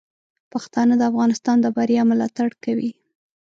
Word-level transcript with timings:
پښتانه 0.51 0.93
د 0.97 1.01
افغانستان 1.11 1.57
د 1.61 1.65
بریا 1.77 2.03
ملاتړ 2.11 2.49
کوي. 2.63 2.91